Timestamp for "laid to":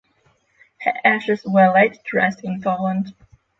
1.75-2.17